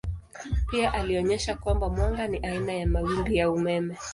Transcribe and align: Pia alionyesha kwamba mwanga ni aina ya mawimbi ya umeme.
Pia 0.71 0.93
alionyesha 0.93 1.55
kwamba 1.55 1.89
mwanga 1.89 2.27
ni 2.27 2.37
aina 2.37 2.73
ya 2.73 2.87
mawimbi 2.87 3.35
ya 3.37 3.51
umeme. 3.51 3.97